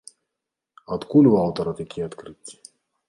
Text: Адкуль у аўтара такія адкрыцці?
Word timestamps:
Адкуль 0.95 1.29
у 1.33 1.35
аўтара 1.43 1.77
такія 1.83 2.09
адкрыцці? 2.11 2.55